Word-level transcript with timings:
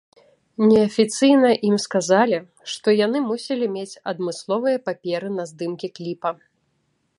Неафіцыйна 0.69 1.51
ім 1.67 1.75
сказалі, 1.83 2.37
што 2.71 2.87
яны 3.05 3.17
мусілі 3.29 3.65
мець 3.75 3.93
адмысловыя 4.15 4.83
паперы 4.87 5.27
на 5.37 5.43
здымкі 5.53 5.87
кліпа. 6.01 6.29